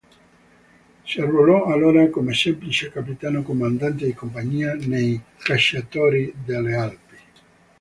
Si 1.03 1.21
arruolò 1.21 1.65
allora 1.65 2.09
come 2.09 2.33
semplice 2.33 2.89
capitano 2.89 3.43
comandante 3.43 4.05
di 4.05 4.15
compagnia 4.15 4.73
nei 4.75 5.21
Cacciatori 5.37 6.33
delle 6.43 6.73
Alpi. 6.73 7.17